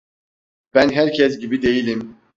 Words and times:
Ben 0.73 0.89
herkes 0.89 1.39
gibi 1.39 1.61
değilim… 1.61 2.17